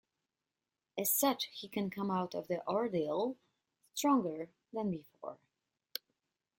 As 0.97 1.11
such, 1.11 1.45
he 1.53 1.67
can 1.69 1.91
come 1.91 2.09
out 2.09 2.33
of 2.33 2.47
the 2.47 2.67
ordeal 2.67 3.37
stronger 3.93 4.49
than 4.73 4.89
before. 4.89 5.37